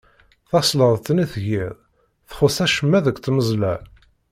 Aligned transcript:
Tasleḍt-nni 0.49 1.25
tgiḍ 1.33 1.73
txuṣṣ 2.29 2.57
acemma 2.65 2.99
deg 3.05 3.17
tmeẓla. 3.19 3.73